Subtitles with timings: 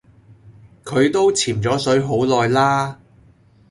[0.83, 2.99] 佢都潛左水好耐啦